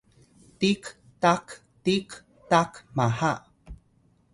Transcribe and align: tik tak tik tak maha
tik 0.59 0.83
tak 1.23 1.45
tik 1.83 2.07
tak 2.49 2.71
maha 2.97 3.33